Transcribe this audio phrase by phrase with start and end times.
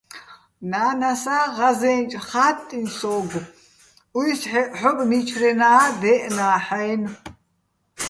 [0.71, 3.41] ნა́ნასა ღაზე́ნჭ "ხა́ტტიჼ" სო́გო̆,
[4.19, 7.13] უჲსჰ̦ეჸ ჰ̦ობ, მიჩრენაა́ დე́ჸნა́ჰ̦-აჲნო̆.